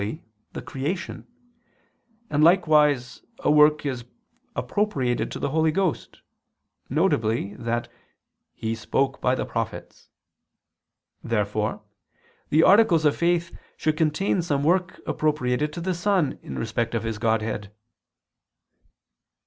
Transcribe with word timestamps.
the 0.53 0.63
creation, 0.63 1.27
and 2.31 2.43
likewise, 2.43 3.21
a 3.41 3.51
work 3.51 3.83
appropriated 4.55 5.29
to 5.29 5.37
the 5.37 5.51
Holy 5.51 5.71
Ghost, 5.71 6.21
viz. 6.89 7.55
that 7.59 7.87
"He 8.51 8.73
spoke 8.73 9.21
by 9.21 9.35
the 9.35 9.45
prophets." 9.45 10.09
Therefore 11.23 11.83
the 12.49 12.63
articles 12.63 13.05
of 13.05 13.15
faith 13.15 13.55
should 13.77 13.95
contain 13.95 14.41
some 14.41 14.63
work 14.63 14.99
appropriated 15.05 15.71
to 15.73 15.81
the 15.81 15.93
Son 15.93 16.39
in 16.41 16.57
respect 16.57 16.95
of 16.95 17.03
His 17.03 17.19
Godhead. 17.19 17.71